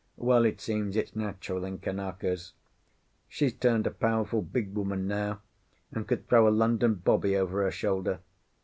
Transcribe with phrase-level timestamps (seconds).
[0.17, 2.53] Well, it seems it's natural in Kanakas.
[3.27, 5.41] She's turned a powerful big woman now,
[5.91, 8.19] and could throw a London bobby over her shoulder.